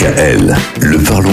[0.00, 1.30] DKL, le parlons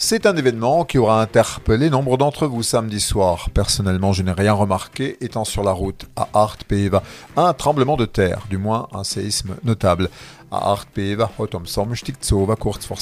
[0.00, 3.50] c'est un événement qui aura interpellé nombre d'entre vous samedi soir.
[3.54, 7.04] Personnellement, je n'ai rien remarqué étant sur la route à Artpeva.
[7.36, 10.10] Un tremblement de terre, du moins un séisme notable.
[10.50, 12.98] À Artpeva kurz vor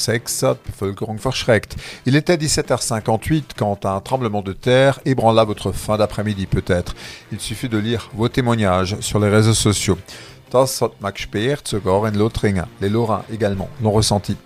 [0.67, 1.75] Bevölkerung verschreckt.
[2.05, 6.93] Il était 17h58 quand un tremblement de terre ébranla votre fin d'après-midi peut-être.
[7.31, 9.97] Il suffit de lire vos témoignages sur les réseaux sociaux.
[10.49, 12.67] Das hat Max Speer sogar in.
[12.79, 14.37] Les Lorrains également l'ont ressenti.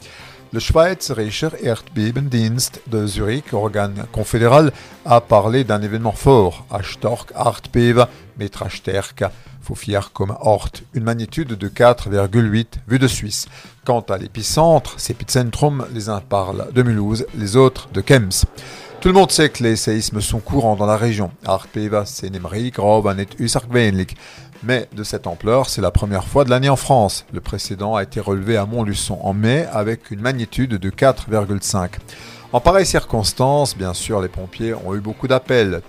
[0.52, 4.74] Le Schweizerischer Erdbebendienst de Zurich, organe confédéral,
[5.06, 7.62] a parlé d'un événement fort, à Stork Ort,
[10.94, 13.46] une magnitude de 4,8 vue de Suisse.
[13.86, 14.98] Quant à l'épicentre,
[15.94, 18.44] les uns parlent de Mulhouse, les autres de Kems.
[19.00, 21.32] Tout le monde sait que les séismes sont courants dans la région.
[21.46, 24.16] Artbeva, Senemri, Groban et.
[24.64, 27.26] Mais de cette ampleur, c'est la première fois de l'année en France.
[27.34, 31.90] Le précédent a été relevé à Montluçon en mai avec une magnitude de 4,5.
[32.54, 35.82] En pareille circonstance, bien sûr, les pompiers ont eu beaucoup d'appels.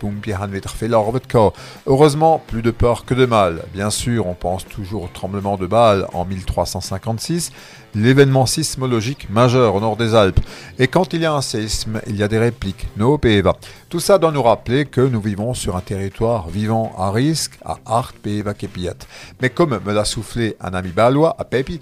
[1.89, 3.65] Heureusement, plus de peur que de mal.
[3.75, 7.51] Bien sûr, on pense toujours au tremblement de Bâle en 1356,
[7.97, 10.39] l'événement sismologique majeur au nord des Alpes.
[10.79, 13.57] Et quand il y a un séisme, il y a des répliques, no peva.
[13.89, 17.79] Tout ça doit nous rappeler que nous vivons sur un territoire vivant à risque, à
[17.87, 18.95] Art peva kepiat.
[19.41, 21.81] Mais comme me l'a soufflé un ami balois, à Pepi,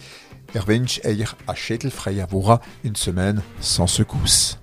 [0.55, 2.27] Erwinch Eir à Schetelfreya
[2.83, 4.59] une semaine sans secousse.